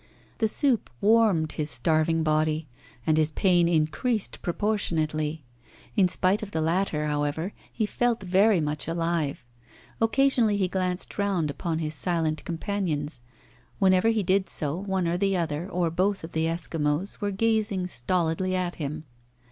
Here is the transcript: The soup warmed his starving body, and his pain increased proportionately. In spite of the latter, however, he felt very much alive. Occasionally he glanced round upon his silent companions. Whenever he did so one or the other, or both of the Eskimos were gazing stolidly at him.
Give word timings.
The 0.39 0.47
soup 0.47 0.89
warmed 0.99 1.51
his 1.51 1.69
starving 1.69 2.23
body, 2.23 2.67
and 3.05 3.17
his 3.17 3.29
pain 3.29 3.67
increased 3.67 4.41
proportionately. 4.41 5.43
In 5.95 6.07
spite 6.07 6.41
of 6.41 6.49
the 6.49 6.59
latter, 6.59 7.05
however, 7.05 7.53
he 7.71 7.85
felt 7.85 8.23
very 8.23 8.59
much 8.59 8.87
alive. 8.87 9.45
Occasionally 10.01 10.57
he 10.57 10.67
glanced 10.67 11.19
round 11.19 11.51
upon 11.51 11.77
his 11.77 11.93
silent 11.93 12.43
companions. 12.45 13.21
Whenever 13.77 14.07
he 14.07 14.23
did 14.23 14.49
so 14.49 14.75
one 14.75 15.07
or 15.07 15.17
the 15.17 15.37
other, 15.37 15.69
or 15.69 15.91
both 15.91 16.23
of 16.23 16.31
the 16.31 16.45
Eskimos 16.47 17.21
were 17.21 17.29
gazing 17.29 17.85
stolidly 17.85 18.55
at 18.55 18.73
him. 18.81 19.03